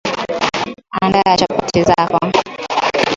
[1.01, 2.19] andaa chapati zako